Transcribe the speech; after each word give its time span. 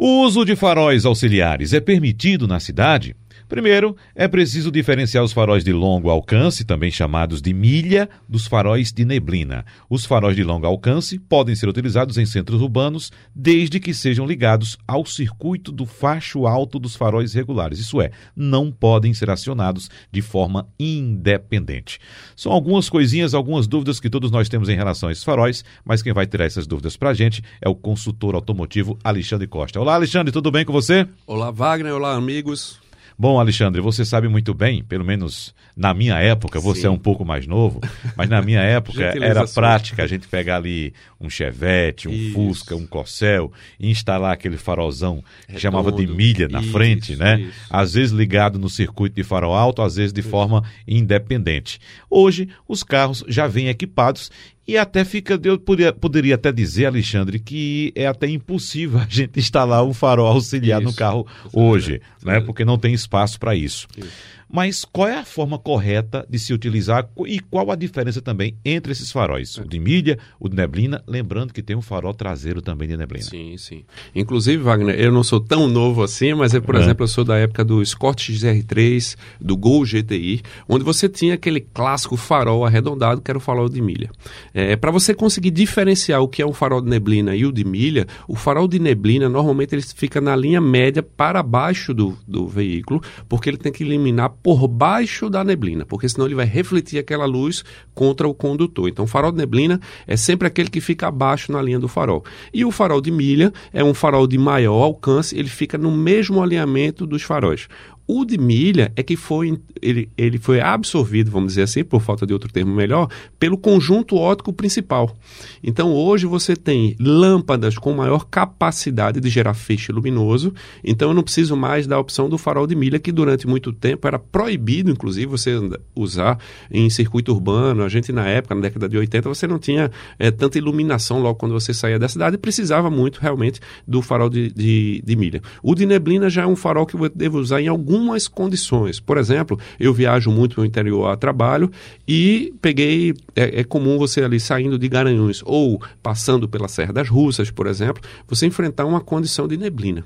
O 0.00 0.22
uso 0.22 0.44
de 0.44 0.54
faróis 0.54 1.04
auxiliares 1.04 1.72
é 1.72 1.80
permitido 1.80 2.46
na 2.46 2.60
cidade? 2.60 3.16
Primeiro, 3.48 3.96
é 4.14 4.26
preciso 4.26 4.70
diferenciar 4.70 5.22
os 5.22 5.32
faróis 5.32 5.62
de 5.62 5.72
longo 5.72 6.10
alcance, 6.10 6.64
também 6.64 6.90
chamados 6.90 7.42
de 7.42 7.52
milha, 7.52 8.08
dos 8.28 8.46
faróis 8.46 8.92
de 8.92 9.04
neblina. 9.04 9.64
Os 9.88 10.04
faróis 10.04 10.36
de 10.36 10.44
longo 10.44 10.66
alcance 10.66 11.18
podem 11.18 11.54
ser 11.54 11.68
utilizados 11.68 12.18
em 12.18 12.26
centros 12.26 12.60
urbanos 12.60 13.12
desde 13.34 13.78
que 13.80 13.94
sejam 13.94 14.26
ligados 14.26 14.78
ao 14.86 15.04
circuito 15.04 15.70
do 15.70 15.86
facho 15.86 16.46
alto 16.46 16.78
dos 16.78 16.96
faróis 16.96 17.34
regulares, 17.34 17.78
isso 17.78 18.00
é, 18.00 18.10
não 18.34 18.70
podem 18.70 19.14
ser 19.14 19.30
acionados 19.30 19.90
de 20.10 20.22
forma 20.22 20.68
independente. 20.78 21.98
São 22.36 22.52
algumas 22.52 22.88
coisinhas, 22.88 23.34
algumas 23.34 23.66
dúvidas 23.66 24.00
que 24.00 24.10
todos 24.10 24.30
nós 24.30 24.48
temos 24.48 24.68
em 24.68 24.76
relação 24.76 25.08
a 25.08 25.12
esses 25.12 25.24
faróis, 25.24 25.64
mas 25.84 26.02
quem 26.02 26.12
vai 26.12 26.26
tirar 26.26 26.44
essas 26.44 26.66
dúvidas 26.66 26.96
para 26.96 27.10
a 27.10 27.14
gente 27.14 27.42
é 27.60 27.68
o 27.68 27.74
consultor 27.74 28.34
automotivo 28.34 28.98
Alexandre 29.02 29.46
Costa. 29.46 29.80
Olá, 29.80 29.94
Alexandre, 29.94 30.32
tudo 30.32 30.50
bem 30.50 30.64
com 30.64 30.72
você? 30.72 31.06
Olá, 31.26 31.50
Wagner. 31.50 31.94
Olá, 31.94 32.14
amigos. 32.14 32.87
Bom, 33.20 33.40
Alexandre, 33.40 33.80
você 33.80 34.04
sabe 34.04 34.28
muito 34.28 34.54
bem, 34.54 34.84
pelo 34.84 35.04
menos 35.04 35.52
na 35.76 35.92
minha 35.92 36.16
época, 36.20 36.60
você 36.60 36.82
Sim. 36.82 36.86
é 36.86 36.90
um 36.90 36.98
pouco 36.98 37.24
mais 37.24 37.48
novo, 37.48 37.80
mas 38.14 38.28
na 38.28 38.40
minha 38.40 38.60
época 38.62 39.02
era 39.02 39.44
prática 39.44 40.04
a 40.04 40.06
gente 40.06 40.28
pegar 40.28 40.56
ali 40.56 40.94
um 41.20 41.28
Chevette, 41.28 42.08
um 42.08 42.12
isso. 42.12 42.32
Fusca, 42.32 42.76
um 42.76 42.86
Corcel 42.86 43.52
e 43.80 43.90
instalar 43.90 44.32
aquele 44.32 44.56
farolzão 44.56 45.16
que 45.16 45.54
Redondo. 45.54 45.60
chamava 45.60 45.90
de 45.90 46.06
milha 46.06 46.46
na 46.46 46.60
isso, 46.60 46.70
frente, 46.70 47.16
né? 47.16 47.40
Isso. 47.40 47.52
Às 47.68 47.94
vezes 47.94 48.12
ligado 48.12 48.56
no 48.56 48.70
circuito 48.70 49.16
de 49.16 49.24
farol 49.24 49.52
alto, 49.52 49.82
às 49.82 49.96
vezes 49.96 50.12
de 50.12 50.22
forma 50.22 50.62
independente. 50.86 51.80
Hoje, 52.08 52.48
os 52.68 52.84
carros 52.84 53.24
já 53.26 53.48
vêm 53.48 53.66
equipados 53.66 54.30
e 54.68 54.76
até 54.76 55.02
fica, 55.02 55.40
eu 55.42 55.58
poderia, 55.58 55.94
poderia, 55.94 56.34
até 56.34 56.52
dizer, 56.52 56.84
Alexandre, 56.84 57.38
que 57.38 57.90
é 57.94 58.06
até 58.06 58.28
impossível 58.28 59.00
a 59.00 59.06
gente 59.08 59.40
instalar 59.40 59.82
um 59.82 59.94
farol 59.94 60.26
auxiliar 60.26 60.82
isso, 60.82 60.90
no 60.90 60.94
carro 60.94 61.26
hoje, 61.50 62.02
né? 62.22 62.38
Porque 62.40 62.66
não 62.66 62.78
tem 62.78 62.92
espaço 62.92 63.40
para 63.40 63.56
isso. 63.56 63.88
isso. 63.96 64.37
Mas 64.50 64.84
qual 64.84 65.08
é 65.08 65.18
a 65.18 65.24
forma 65.24 65.58
correta 65.58 66.26
de 66.28 66.38
se 66.38 66.52
utilizar 66.54 67.08
e 67.26 67.38
qual 67.38 67.70
a 67.70 67.76
diferença 67.76 68.22
também 68.22 68.56
entre 68.64 68.92
esses 68.92 69.12
faróis? 69.12 69.56
O 69.58 69.68
de 69.68 69.78
milha, 69.78 70.18
o 70.40 70.48
de 70.48 70.56
neblina, 70.56 71.02
lembrando 71.06 71.52
que 71.52 71.62
tem 71.62 71.76
um 71.76 71.82
farol 71.82 72.14
traseiro 72.14 72.62
também 72.62 72.88
de 72.88 72.96
neblina. 72.96 73.24
Sim, 73.24 73.56
sim. 73.58 73.84
Inclusive, 74.14 74.62
Wagner, 74.62 74.98
eu 74.98 75.12
não 75.12 75.22
sou 75.22 75.38
tão 75.38 75.68
novo 75.68 76.02
assim, 76.02 76.32
mas, 76.34 76.54
eu, 76.54 76.62
por 76.62 76.76
é. 76.76 76.80
exemplo, 76.80 77.04
eu 77.04 77.08
sou 77.08 77.24
da 77.24 77.36
época 77.36 77.64
do 77.64 77.84
Scott 77.84 78.32
XR3, 78.32 79.16
do 79.40 79.56
Gol 79.56 79.84
GTI, 79.84 80.42
onde 80.68 80.84
você 80.84 81.08
tinha 81.08 81.34
aquele 81.34 81.60
clássico 81.60 82.16
farol 82.16 82.64
arredondado 82.64 83.20
que 83.20 83.30
era 83.30 83.38
o 83.38 83.40
farol 83.40 83.68
de 83.68 83.82
milha. 83.82 84.10
É, 84.54 84.76
Para 84.76 84.90
você 84.90 85.14
conseguir 85.14 85.50
diferenciar 85.50 86.22
o 86.22 86.28
que 86.28 86.40
é 86.40 86.46
um 86.46 86.52
farol 86.52 86.80
de 86.80 86.88
neblina 86.88 87.36
e 87.36 87.44
o 87.44 87.52
de 87.52 87.64
milha, 87.64 88.06
o 88.26 88.34
farol 88.34 88.66
de 88.66 88.78
neblina 88.78 89.28
normalmente 89.28 89.74
ele 89.74 89.82
fica 89.82 90.20
na 90.20 90.34
linha 90.34 90.60
média 90.60 91.02
para 91.02 91.42
baixo 91.42 91.92
do, 91.92 92.16
do 92.26 92.46
veículo, 92.46 93.02
porque 93.28 93.50
ele 93.50 93.58
tem 93.58 93.72
que 93.72 93.84
eliminar 93.84 94.30
por 94.42 94.66
baixo 94.68 95.28
da 95.28 95.42
neblina, 95.44 95.84
porque 95.84 96.08
senão 96.08 96.26
ele 96.26 96.34
vai 96.34 96.46
refletir 96.46 96.98
aquela 96.98 97.26
luz 97.26 97.64
contra 97.94 98.28
o 98.28 98.34
condutor. 98.34 98.88
Então, 98.88 99.04
o 99.04 99.08
farol 99.08 99.32
de 99.32 99.38
neblina 99.38 99.80
é 100.06 100.16
sempre 100.16 100.46
aquele 100.46 100.70
que 100.70 100.80
fica 100.80 101.08
abaixo 101.08 101.52
na 101.52 101.60
linha 101.60 101.78
do 101.78 101.88
farol. 101.88 102.24
E 102.52 102.64
o 102.64 102.70
farol 102.70 103.00
de 103.00 103.10
milha 103.10 103.52
é 103.72 103.82
um 103.82 103.94
farol 103.94 104.26
de 104.26 104.38
maior 104.38 104.82
alcance, 104.82 105.38
ele 105.38 105.48
fica 105.48 105.76
no 105.76 105.90
mesmo 105.90 106.42
alinhamento 106.42 107.06
dos 107.06 107.22
faróis. 107.22 107.68
O 108.10 108.24
de 108.24 108.38
milha 108.38 108.90
é 108.96 109.02
que 109.02 109.16
foi, 109.16 109.60
ele, 109.82 110.08
ele 110.16 110.38
foi 110.38 110.62
absorvido, 110.62 111.30
vamos 111.30 111.48
dizer 111.48 111.62
assim, 111.62 111.84
por 111.84 112.00
falta 112.00 112.26
de 112.26 112.32
outro 112.32 112.50
termo 112.50 112.74
melhor, 112.74 113.10
pelo 113.38 113.58
conjunto 113.58 114.16
óptico 114.16 114.50
principal. 114.50 115.14
Então 115.62 115.92
hoje 115.92 116.24
você 116.24 116.56
tem 116.56 116.96
lâmpadas 116.98 117.76
com 117.76 117.92
maior 117.92 118.24
capacidade 118.24 119.20
de 119.20 119.28
gerar 119.28 119.52
feixe 119.52 119.92
luminoso, 119.92 120.54
então 120.82 121.10
eu 121.10 121.14
não 121.14 121.22
preciso 121.22 121.54
mais 121.54 121.86
da 121.86 121.98
opção 121.98 122.30
do 122.30 122.38
farol 122.38 122.66
de 122.66 122.74
milha, 122.74 122.98
que 122.98 123.12
durante 123.12 123.46
muito 123.46 123.74
tempo 123.74 124.06
era 124.06 124.18
proibido, 124.18 124.90
inclusive, 124.90 125.26
você 125.26 125.58
usar 125.94 126.38
em 126.70 126.88
circuito 126.88 127.32
urbano. 127.32 127.82
A 127.82 127.90
gente, 127.90 128.10
na 128.10 128.26
época, 128.26 128.54
na 128.54 128.62
década 128.62 128.88
de 128.88 128.96
80, 128.96 129.28
você 129.28 129.46
não 129.46 129.58
tinha 129.58 129.90
é, 130.18 130.30
tanta 130.30 130.56
iluminação 130.56 131.20
logo 131.20 131.38
quando 131.38 131.52
você 131.52 131.74
saía 131.74 131.98
da 131.98 132.08
cidade 132.08 132.36
e 132.36 132.38
precisava 132.38 132.90
muito 132.90 133.20
realmente 133.20 133.60
do 133.86 134.00
farol 134.00 134.30
de, 134.30 134.50
de, 134.50 135.02
de 135.04 135.16
milha. 135.16 135.42
O 135.62 135.74
de 135.74 135.84
neblina 135.84 136.30
já 136.30 136.42
é 136.42 136.46
um 136.46 136.56
farol 136.56 136.86
que 136.86 136.94
eu 136.94 137.08
devo 137.10 137.38
usar 137.38 137.60
em 137.60 137.68
algum 137.68 137.97
algumas 137.98 138.28
condições. 138.28 139.00
Por 139.00 139.18
exemplo, 139.18 139.58
eu 139.78 139.92
viajo 139.92 140.30
muito 140.30 140.60
no 140.60 140.66
interior 140.66 141.06
a 141.10 141.16
trabalho 141.16 141.70
e 142.06 142.54
peguei. 142.62 143.14
É, 143.34 143.60
é 143.60 143.64
comum 143.64 143.98
você 143.98 144.22
ali 144.22 144.38
saindo 144.38 144.78
de 144.78 144.88
Garanhuns 144.88 145.42
ou 145.44 145.82
passando 146.02 146.48
pela 146.48 146.68
Serra 146.68 146.92
das 146.92 147.08
Russas, 147.08 147.50
por 147.50 147.66
exemplo, 147.66 148.02
você 148.26 148.46
enfrentar 148.46 148.84
uma 148.86 149.00
condição 149.00 149.48
de 149.48 149.56
neblina. 149.56 150.04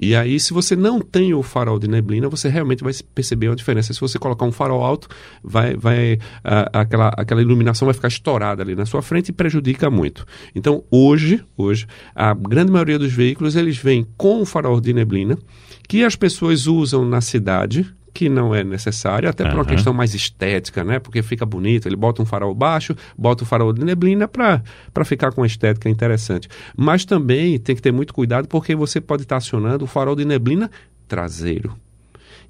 E 0.00 0.14
aí, 0.14 0.38
se 0.38 0.52
você 0.52 0.76
não 0.76 1.00
tem 1.00 1.32
o 1.32 1.42
farol 1.42 1.78
de 1.78 1.88
neblina, 1.88 2.28
você 2.28 2.48
realmente 2.48 2.84
vai 2.84 2.92
perceber 3.14 3.48
uma 3.48 3.56
diferença. 3.56 3.92
Se 3.92 4.00
você 4.00 4.18
colocar 4.18 4.44
um 4.44 4.52
farol 4.52 4.84
alto, 4.84 5.08
vai, 5.42 5.74
vai 5.74 6.18
aquela, 6.72 7.08
aquela 7.16 7.40
iluminação 7.40 7.86
vai 7.86 7.94
ficar 7.94 8.08
estourada 8.08 8.62
ali 8.62 8.74
na 8.74 8.84
sua 8.84 9.02
frente 9.02 9.30
e 9.30 9.32
prejudica 9.32 9.90
muito. 9.90 10.26
Então, 10.54 10.84
hoje, 10.90 11.42
hoje, 11.56 11.86
a 12.14 12.34
grande 12.34 12.70
maioria 12.70 12.98
dos 12.98 13.12
veículos 13.12 13.56
eles 13.56 13.76
vêm 13.76 14.06
com 14.16 14.42
o 14.42 14.46
farol 14.46 14.80
de 14.80 14.92
neblina 14.92 15.38
que 15.88 16.04
as 16.04 16.16
pessoas 16.16 16.66
usam 16.66 17.04
na 17.04 17.20
cidade, 17.20 17.86
que 18.16 18.30
não 18.30 18.54
é 18.54 18.64
necessário, 18.64 19.28
até 19.28 19.44
por 19.44 19.56
uma 19.56 19.64
questão 19.66 19.92
mais 19.92 20.14
estética, 20.14 20.82
né? 20.82 20.98
Porque 20.98 21.22
fica 21.22 21.44
bonito, 21.44 21.86
ele 21.86 21.96
bota 21.96 22.22
um 22.22 22.24
farol 22.24 22.54
baixo, 22.54 22.96
bota 23.16 23.44
um 23.44 23.46
farol 23.46 23.74
de 23.74 23.84
neblina 23.84 24.26
para 24.26 25.04
ficar 25.04 25.32
com 25.32 25.42
uma 25.42 25.46
estética 25.46 25.90
interessante. 25.90 26.48
Mas 26.74 27.04
também 27.04 27.58
tem 27.58 27.76
que 27.76 27.82
ter 27.82 27.92
muito 27.92 28.14
cuidado 28.14 28.48
porque 28.48 28.74
você 28.74 29.02
pode 29.02 29.24
estar 29.24 29.36
acionando 29.36 29.84
o 29.84 29.86
farol 29.86 30.16
de 30.16 30.24
neblina 30.24 30.70
traseiro. 31.06 31.76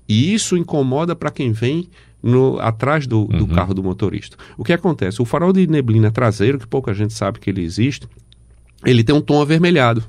E 0.08 0.32
isso 0.32 0.56
incomoda 0.56 1.16
para 1.16 1.32
quem 1.32 1.50
vem 1.50 1.90
no, 2.22 2.60
atrás 2.60 3.04
do, 3.04 3.24
do 3.24 3.42
uhum. 3.42 3.48
carro 3.48 3.74
do 3.74 3.82
motorista. 3.82 4.36
O 4.56 4.62
que 4.62 4.72
acontece? 4.72 5.20
O 5.20 5.24
farol 5.24 5.52
de 5.52 5.66
neblina 5.66 6.12
traseiro, 6.12 6.60
que 6.60 6.66
pouca 6.66 6.94
gente 6.94 7.12
sabe 7.12 7.40
que 7.40 7.50
ele 7.50 7.64
existe, 7.64 8.06
ele 8.84 9.02
tem 9.02 9.16
um 9.16 9.20
tom 9.20 9.42
avermelhado. 9.42 10.04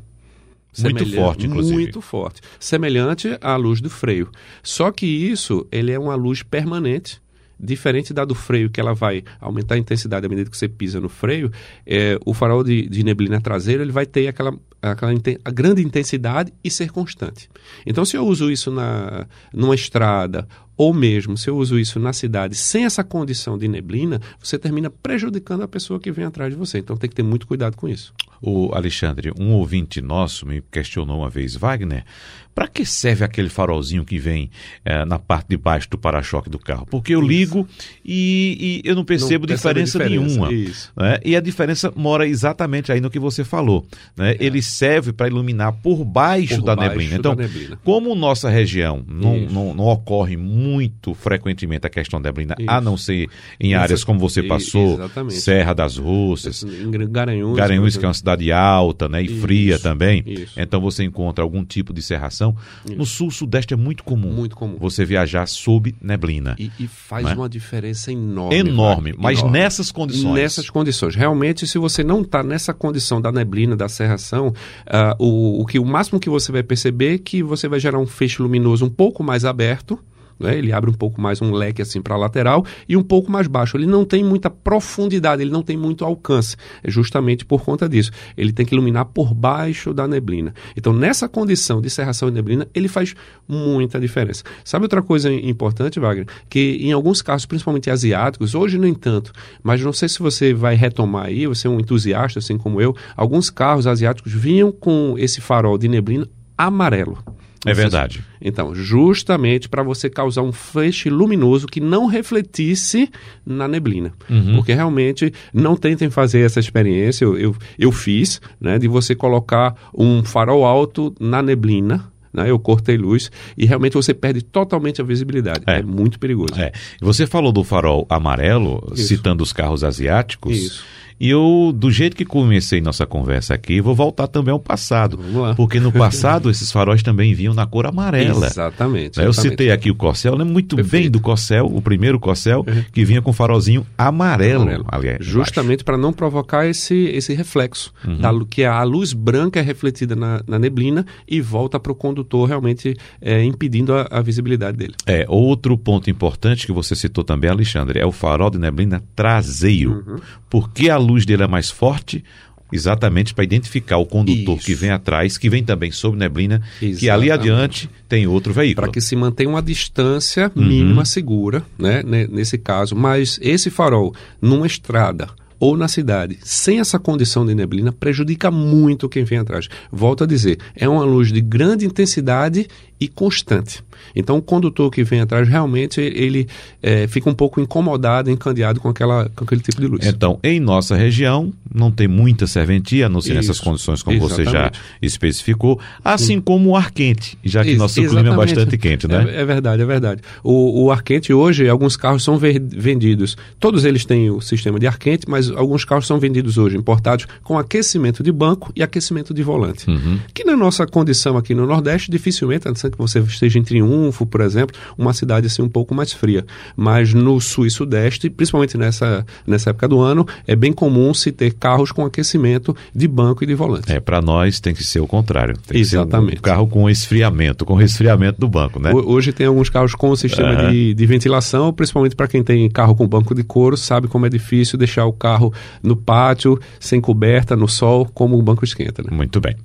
Muito 0.83 1.05
forte, 1.05 1.45
inclusive. 1.45 1.75
Muito 1.75 2.01
forte. 2.01 2.41
Semelhante 2.59 3.37
à 3.41 3.55
luz 3.55 3.81
do 3.81 3.89
freio. 3.89 4.29
Só 4.61 4.91
que 4.91 5.05
isso, 5.05 5.67
ele 5.71 5.91
é 5.91 5.99
uma 5.99 6.15
luz 6.15 6.43
permanente 6.43 7.21
diferente 7.59 8.13
da 8.13 8.23
do 8.23 8.35
freio, 8.35 8.69
que 8.69 8.79
ela 8.79 8.93
vai 8.93 9.23
aumentar 9.39 9.75
a 9.75 9.77
intensidade 9.77 10.25
à 10.25 10.29
medida 10.29 10.49
que 10.49 10.57
você 10.57 10.67
pisa 10.67 10.99
no 10.99 11.09
freio, 11.09 11.51
é, 11.85 12.17
o 12.25 12.33
farol 12.33 12.63
de, 12.63 12.87
de 12.87 13.03
neblina 13.03 13.41
traseira 13.41 13.81
ele 13.83 13.91
vai 13.91 14.05
ter 14.05 14.27
aquela, 14.27 14.53
aquela 14.81 15.11
a 15.43 15.51
grande 15.51 15.81
intensidade 15.81 16.53
e 16.63 16.69
ser 16.69 16.91
constante. 16.91 17.49
Então, 17.85 18.05
se 18.05 18.15
eu 18.15 18.25
uso 18.25 18.51
isso 18.51 18.69
na, 18.69 19.25
numa 19.53 19.75
estrada 19.75 20.47
ou 20.77 20.93
mesmo 20.93 21.37
se 21.37 21.49
eu 21.49 21.57
uso 21.57 21.79
isso 21.79 21.99
na 21.99 22.13
cidade 22.13 22.55
sem 22.55 22.85
essa 22.85 23.03
condição 23.03 23.57
de 23.57 23.67
neblina, 23.67 24.21
você 24.39 24.57
termina 24.59 24.89
prejudicando 24.89 25.63
a 25.63 25.67
pessoa 25.67 25.99
que 25.99 26.11
vem 26.11 26.25
atrás 26.25 26.53
de 26.53 26.57
você. 26.57 26.77
Então 26.77 26.95
tem 26.95 27.09
que 27.09 27.15
ter 27.15 27.23
muito 27.23 27.47
cuidado 27.47 27.75
com 27.75 27.89
isso. 27.89 28.13
O 28.41 28.71
Alexandre, 28.73 29.31
um 29.39 29.53
ouvinte 29.53 29.99
nosso 29.99 30.45
me 30.45 30.61
questionou 30.71 31.19
uma 31.19 31.29
vez, 31.29 31.55
Wagner, 31.55 32.05
para 32.53 32.67
que 32.67 32.85
serve 32.85 33.23
aquele 33.23 33.49
farolzinho 33.49 34.03
que 34.03 34.17
vem 34.17 34.49
é, 34.83 35.05
na 35.05 35.19
parte 35.19 35.47
de 35.49 35.57
baixo 35.57 35.87
do 35.89 35.97
para-choque 35.97 36.49
do 36.49 36.57
carro? 36.57 36.87
Porque 36.89 37.13
eu 37.13 37.21
ligo 37.21 37.67
e, 38.03 38.81
e, 38.83 38.87
eu 38.87 38.95
não 38.95 39.05
percebo 39.05 39.45
não 39.45 39.55
diferença, 39.55 39.99
diferença, 39.99 40.25
nenhuma. 40.27 40.49
Né? 40.49 41.19
E 41.23 41.35
a 41.35 41.39
diferença 41.39 41.91
mora 41.95 42.27
exatamente 42.27 42.91
aí 42.91 42.99
no 42.99 43.09
que 43.11 43.19
você 43.19 43.43
falou. 43.43 43.85
Né? 44.15 44.31
É. 44.31 44.37
Ele 44.39 44.61
serve 44.61 45.13
para 45.13 45.27
iluminar 45.27 45.71
por 45.71 46.03
baixo, 46.03 46.55
por 46.55 46.65
da, 46.65 46.75
baixo 46.75 46.89
neblina. 46.89 47.15
Então, 47.15 47.35
da 47.35 47.43
neblina. 47.43 47.79
como 47.83 48.15
nossa 48.15 48.49
região 48.49 49.03
não, 49.07 49.37
não, 49.41 49.73
não, 49.75 49.85
ocorre 49.85 50.35
muito 50.35 50.66
frequentemente 51.15 51.85
a 51.85 51.89
questão 51.89 52.21
da 52.21 52.29
neblina, 52.29 52.55
Isso. 52.59 52.69
a 52.69 52.81
não 52.81 52.97
ser 52.97 53.29
em 53.59 53.73
áreas 53.73 54.03
como 54.03 54.19
você 54.19 54.43
passou, 54.43 54.95
Exatamente. 54.95 55.35
Serra 55.35 55.73
das 55.73 55.97
Russas, 55.97 56.63
Garanhuns, 57.09 57.57
Garanhuns 57.57 57.97
que 57.97 58.05
é 58.05 58.07
uma 58.07 58.13
cidade 58.13 58.51
alta 58.51 59.07
né, 59.07 59.21
e 59.21 59.25
Isso. 59.25 59.41
fria 59.41 59.79
também. 59.79 60.23
Isso. 60.25 60.53
Então 60.57 60.79
você 60.81 61.03
encontra 61.03 61.43
algum 61.43 61.63
tipo 61.63 61.93
de 61.93 62.01
serração 62.01 62.55
isso. 62.85 62.95
No 62.95 63.05
sul-sudeste 63.05 63.73
é 63.73 63.77
muito 63.77 64.03
comum, 64.03 64.31
muito 64.31 64.55
comum 64.55 64.77
você 64.79 65.05
viajar 65.05 65.47
sob 65.47 65.95
neblina. 66.01 66.55
E, 66.57 66.71
e 66.79 66.87
faz 66.87 67.27
é? 67.27 67.33
uma 67.33 67.49
diferença 67.49 68.11
enorme. 68.11 68.55
Enorme, 68.55 69.13
mas 69.17 69.39
enorme. 69.39 69.59
nessas 69.59 69.91
condições. 69.91 70.33
Nessas 70.33 70.69
condições. 70.69 71.15
Realmente, 71.15 71.65
se 71.67 71.77
você 71.77 72.03
não 72.03 72.21
está 72.21 72.43
nessa 72.43 72.73
condição 72.73 73.21
da 73.21 73.31
neblina, 73.31 73.75
da 73.75 73.89
serração, 73.89 74.47
uh, 74.47 75.23
o, 75.23 75.61
o, 75.61 75.65
que, 75.65 75.79
o 75.79 75.85
máximo 75.85 76.19
que 76.19 76.29
você 76.29 76.51
vai 76.51 76.63
perceber 76.63 77.15
é 77.15 77.17
que 77.17 77.41
você 77.43 77.67
vai 77.67 77.79
gerar 77.79 77.99
um 77.99 78.07
feixe 78.07 78.41
luminoso 78.41 78.85
um 78.85 78.89
pouco 78.89 79.23
mais 79.23 79.45
aberto 79.45 79.99
né? 80.39 80.57
Ele 80.57 80.71
abre 80.71 80.89
um 80.89 80.93
pouco 80.93 81.21
mais 81.21 81.41
um 81.41 81.51
leque 81.51 81.81
assim 81.81 82.01
para 82.01 82.15
a 82.15 82.17
lateral 82.17 82.65
e 82.87 82.95
um 82.95 83.03
pouco 83.03 83.31
mais 83.31 83.47
baixo. 83.47 83.77
Ele 83.77 83.85
não 83.85 84.05
tem 84.05 84.23
muita 84.23 84.49
profundidade, 84.49 85.41
ele 85.41 85.51
não 85.51 85.63
tem 85.63 85.77
muito 85.77 86.05
alcance. 86.05 86.55
É 86.83 86.89
justamente 86.89 87.45
por 87.45 87.63
conta 87.63 87.87
disso. 87.87 88.11
Ele 88.35 88.51
tem 88.51 88.65
que 88.65 88.73
iluminar 88.73 89.05
por 89.05 89.33
baixo 89.33 89.93
da 89.93 90.07
neblina. 90.07 90.53
Então, 90.75 90.93
nessa 90.93 91.27
condição 91.27 91.81
de 91.81 91.89
cerração 91.89 92.29
e 92.29 92.31
neblina, 92.31 92.67
ele 92.73 92.87
faz 92.87 93.15
muita 93.47 93.99
diferença. 93.99 94.43
Sabe 94.63 94.85
outra 94.85 95.01
coisa 95.01 95.31
importante, 95.31 95.99
Wagner? 95.99 96.27
Que 96.49 96.77
em 96.81 96.91
alguns 96.91 97.21
casos, 97.21 97.45
principalmente 97.45 97.89
asiáticos, 97.89 98.55
hoje 98.55 98.77
nem 98.77 98.93
tanto, 98.93 99.31
mas 99.63 99.81
não 99.81 99.93
sei 99.93 100.09
se 100.09 100.19
você 100.19 100.53
vai 100.53 100.75
retomar 100.75 101.25
aí, 101.25 101.47
você 101.47 101.67
é 101.67 101.69
um 101.69 101.79
entusiasta 101.79 102.39
assim 102.39 102.57
como 102.57 102.81
eu, 102.81 102.95
alguns 103.15 103.49
carros 103.49 103.87
asiáticos 103.87 104.33
vinham 104.33 104.71
com 104.71 105.15
esse 105.17 105.41
farol 105.41 105.77
de 105.77 105.87
neblina 105.87 106.27
amarelo. 106.57 107.17
É 107.65 107.73
verdade. 107.73 108.23
Então, 108.41 108.73
justamente 108.73 109.67
para 109.67 109.83
você 109.83 110.09
causar 110.09 110.41
um 110.41 110.51
feixe 110.51 111.09
luminoso 111.09 111.67
que 111.67 111.79
não 111.79 112.05
refletisse 112.05 113.09
na 113.45 113.67
neblina. 113.67 114.13
Uhum. 114.29 114.55
Porque 114.55 114.73
realmente 114.73 115.33
não 115.53 115.75
tentem 115.75 116.09
fazer 116.09 116.41
essa 116.41 116.59
experiência, 116.59 117.25
eu, 117.25 117.37
eu, 117.37 117.55
eu 117.77 117.91
fiz, 117.91 118.39
né, 118.59 118.77
de 118.77 118.87
você 118.87 119.15
colocar 119.15 119.75
um 119.93 120.23
farol 120.23 120.65
alto 120.65 121.13
na 121.19 121.41
neblina, 121.41 122.11
né? 122.33 122.49
Eu 122.49 122.59
cortei 122.59 122.97
luz 122.97 123.31
e 123.57 123.65
realmente 123.65 123.93
você 123.93 124.13
perde 124.13 124.43
totalmente 124.43 125.01
a 125.01 125.03
visibilidade. 125.03 125.63
É, 125.65 125.79
é 125.79 125.83
muito 125.83 126.19
perigoso. 126.19 126.59
É. 126.59 126.71
Você 127.01 127.25
falou 127.25 127.51
do 127.51 127.63
farol 127.63 128.05
amarelo, 128.09 128.87
Isso. 128.93 129.07
citando 129.07 129.43
os 129.43 129.51
carros 129.51 129.83
asiáticos. 129.83 130.55
Isso. 130.55 130.83
E 131.19 131.29
eu, 131.29 131.73
do 131.73 131.89
jeito 131.89 132.15
que 132.15 132.25
comecei 132.25 132.79
nossa 132.79 133.05
conversa 133.05 133.53
aqui, 133.53 133.81
vou 133.81 133.95
voltar 133.95 134.27
também 134.27 134.51
ao 134.51 134.59
passado. 134.59 135.19
Porque 135.55 135.79
no 135.79 135.91
passado 135.91 136.49
esses 136.51 136.71
faróis 136.71 137.01
também 137.01 137.33
vinham 137.33 137.53
na 137.53 137.65
cor 137.65 137.87
amarela. 137.87 138.45
Exatamente. 138.45 139.19
Eu 139.19 139.33
citei 139.33 139.71
aqui 139.71 139.89
o 139.89 139.95
Corcel, 139.95 140.35
lembro 140.35 140.53
muito 140.53 140.75
Perfeito. 140.75 141.03
bem 141.03 141.11
do 141.11 141.19
Corcel, 141.19 141.65
o 141.65 141.81
primeiro 141.81 142.19
Corcel, 142.19 142.63
uhum. 142.67 142.83
que 142.91 143.03
vinha 143.03 143.21
com 143.21 143.33
farolzinho 143.33 143.85
amarelo. 143.97 144.63
amarelo. 144.63 144.85
Aliás, 144.87 145.25
Justamente 145.25 145.83
para 145.83 145.97
não 145.97 146.13
provocar 146.13 146.67
esse, 146.67 146.95
esse 147.13 147.33
reflexo. 147.33 147.91
Uhum. 148.05 148.19
Da, 148.19 148.31
que 148.49 148.63
a 148.63 148.83
luz 148.83 149.13
branca 149.13 149.59
é 149.59 149.63
refletida 149.63 150.15
na, 150.15 150.41
na 150.47 150.59
neblina 150.59 151.05
e 151.27 151.41
volta 151.41 151.79
para 151.79 151.91
o 151.91 151.95
condutor, 151.95 152.47
realmente 152.47 152.95
é, 153.21 153.43
impedindo 153.43 153.93
a, 153.93 154.07
a 154.11 154.21
visibilidade 154.21 154.77
dele. 154.77 154.93
É, 155.05 155.25
outro 155.27 155.77
ponto 155.77 156.09
importante 156.09 156.65
que 156.65 156.71
você 156.71 156.95
citou 156.95 157.23
também, 157.23 157.49
Alexandre, 157.49 157.99
é 157.99 158.05
o 158.05 158.11
farol 158.11 158.49
de 158.49 158.57
neblina 158.57 159.03
traseiro. 159.15 160.03
Uhum. 160.07 160.17
Porque 160.49 160.89
a 160.89 160.97
luz 161.07 161.25
dele 161.25 161.43
é 161.43 161.47
mais 161.47 161.69
forte, 161.69 162.23
exatamente 162.71 163.33
para 163.33 163.43
identificar 163.43 163.97
o 163.97 164.05
condutor 164.05 164.57
Isso. 164.57 164.65
que 164.65 164.75
vem 164.75 164.89
atrás, 164.89 165.37
que 165.37 165.49
vem 165.49 165.63
também 165.63 165.91
sob 165.91 166.17
neblina, 166.17 166.61
exatamente. 166.75 166.99
que 166.99 167.09
ali 167.09 167.31
adiante 167.31 167.89
tem 168.07 168.27
outro 168.27 168.53
veículo. 168.53 168.85
Para 168.85 168.93
que 168.93 169.01
se 169.01 169.15
mantenha 169.15 169.49
uma 169.49 169.61
distância 169.61 170.51
mínima 170.55 171.01
uhum. 171.01 171.05
segura, 171.05 171.63
né, 171.77 172.03
nesse 172.03 172.57
caso. 172.57 172.95
Mas 172.95 173.39
esse 173.41 173.69
farol, 173.69 174.13
numa 174.41 174.67
estrada 174.67 175.29
ou 175.59 175.75
na 175.75 175.87
cidade, 175.87 176.37
sem 176.43 176.79
essa 176.79 176.99
condição 176.99 177.45
de 177.45 177.55
neblina, 177.55 177.91
prejudica 177.91 178.51
muito 178.51 179.09
quem 179.09 179.23
vem 179.23 179.39
atrás. 179.39 179.67
Volto 179.91 180.23
a 180.23 180.27
dizer, 180.27 180.59
é 180.75 180.87
uma 180.87 181.03
luz 181.03 181.31
de 181.31 181.41
grande 181.41 181.85
intensidade 181.85 182.67
e 182.99 183.07
constante. 183.07 183.83
Então, 184.15 184.37
o 184.37 184.41
condutor 184.41 184.91
que 184.91 185.03
vem 185.03 185.21
atrás, 185.21 185.47
realmente, 185.47 186.01
ele 186.01 186.47
é, 186.81 187.07
fica 187.07 187.29
um 187.29 187.33
pouco 187.33 187.61
incomodado, 187.61 188.31
encandeado 188.31 188.79
com, 188.79 188.89
aquela, 188.89 189.29
com 189.35 189.43
aquele 189.43 189.61
tipo 189.61 189.79
de 189.79 189.87
luz. 189.87 190.05
Então, 190.05 190.39
em 190.43 190.59
nossa 190.59 190.95
região, 190.95 191.53
não 191.73 191.91
tem 191.91 192.07
muita 192.07 192.47
serventia, 192.47 193.05
a 193.05 193.09
não 193.09 193.21
ser 193.21 193.35
nessas 193.35 193.59
condições 193.59 194.01
como 194.01 194.17
Exatamente. 194.17 194.45
você 194.45 194.51
já 194.51 194.71
especificou, 195.01 195.79
assim 196.03 196.35
Sim. 196.35 196.41
como 196.41 196.71
o 196.71 196.75
ar 196.75 196.91
quente, 196.91 197.37
já 197.43 197.63
que 197.63 197.71
Ex 197.71 197.77
nosso 197.77 197.99
Exatamente. 197.99 198.23
clima 198.23 198.43
é 198.43 198.45
bastante 198.45 198.77
quente, 198.77 199.07
né? 199.07 199.25
É, 199.29 199.41
é 199.41 199.45
verdade, 199.45 199.81
é 199.81 199.85
verdade. 199.85 200.21
O, 200.43 200.85
o, 200.85 200.91
ar 200.91 201.03
quente 201.03 201.31
hoje, 201.31 201.67
alguns 201.69 201.95
carros 201.95 202.23
são 202.23 202.37
vendidos, 202.37 203.37
todos 203.59 203.85
eles 203.85 204.05
têm 204.05 204.29
o 204.29 204.41
sistema 204.41 204.79
de 204.79 204.87
ar 204.87 204.97
quente, 204.97 205.29
mas 205.29 205.46
alguns 205.55 205.85
carros 205.85 206.07
são 206.07 206.19
vendidos 206.19 206.57
hoje, 206.57 206.77
importados, 206.77 207.25
com 207.43 207.57
aquecimento 207.57 208.23
de 208.23 208.31
banco 208.31 208.71
e 208.75 208.83
aquecimento 208.83 209.33
de 209.33 209.43
volante. 209.43 209.89
Uhum. 209.89 210.19
Que 210.33 210.43
na 210.43 210.55
nossa 210.55 210.85
condição 210.85 211.37
aqui 211.37 211.53
no 211.53 211.65
Nordeste, 211.65 212.11
dificilmente, 212.11 212.67
a 212.67 212.71
não 212.71 212.75
ser 212.75 212.91
que 212.91 212.97
você 212.97 213.19
esteja 213.19 213.59
em 213.59 213.63
Triunfo, 213.63 214.25
por 214.25 214.41
exemplo, 214.41 214.75
uma 214.97 215.13
cidade 215.13 215.47
assim 215.47 215.61
um 215.61 215.69
pouco 215.69 215.95
mais 215.95 216.11
fria. 216.11 216.45
Mas 216.75 217.13
no 217.13 217.39
sul 217.39 217.65
e 217.65 217.71
sudeste, 217.71 218.29
principalmente 218.29 218.77
nessa, 218.77 219.25
nessa 219.45 219.69
época 219.69 219.87
do 219.87 219.99
ano, 219.99 220.27
é 220.45 220.55
bem 220.55 220.73
comum 220.73 221.13
se 221.13 221.31
ter 221.31 221.53
carros 221.53 221.91
com 221.91 222.05
aquecimento 222.05 222.75
de 222.93 223.07
banco 223.07 223.43
e 223.43 223.47
de 223.47 223.53
volante. 223.53 223.91
É, 223.91 223.99
para 223.99 224.21
nós 224.21 224.59
tem 224.59 224.73
que 224.73 224.83
ser 224.83 224.99
o 224.99 225.07
contrário. 225.07 225.57
Tem 225.67 225.79
Exatamente. 225.79 226.29
Que 226.29 226.35
ser 226.35 226.39
um 226.39 226.41
carro 226.41 226.67
com 226.67 226.89
esfriamento, 226.89 227.65
com 227.65 227.75
resfriamento 227.75 228.39
do 228.39 228.47
banco, 228.47 228.79
né? 228.79 228.91
Hoje 228.93 229.31
tem 229.31 229.47
alguns 229.47 229.69
carros 229.69 229.95
com 229.95 230.15
sistema 230.15 230.63
uhum. 230.63 230.71
de, 230.71 230.93
de 230.93 231.05
ventilação, 231.05 231.71
principalmente 231.71 232.15
para 232.15 232.27
quem 232.27 232.43
tem 232.43 232.69
carro 232.69 232.95
com 232.95 233.07
banco 233.07 233.33
de 233.33 233.43
couro, 233.43 233.77
sabe 233.77 234.07
como 234.07 234.25
é 234.25 234.29
difícil 234.29 234.77
deixar 234.77 235.05
o 235.05 235.13
carro 235.37 235.53
no 235.83 235.95
pátio, 235.95 236.59
sem 236.79 236.99
coberta, 236.99 237.55
no 237.55 237.67
sol, 237.67 238.09
como 238.13 238.37
o 238.37 238.41
banco 238.41 238.65
esquenta. 238.65 239.03
Né? 239.03 239.09
Muito 239.11 239.39
bem. 239.39 239.55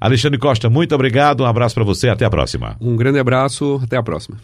Alexandre 0.00 0.38
Costa, 0.38 0.68
muito 0.68 0.94
obrigado, 0.94 1.42
um 1.42 1.46
abraço 1.46 1.74
para 1.74 1.84
você, 1.84 2.08
até 2.08 2.24
a 2.24 2.30
próxima. 2.30 2.76
Um 2.80 2.96
grande 2.96 3.18
abraço, 3.18 3.80
até 3.82 3.96
a 3.96 4.02
próxima. 4.02 4.36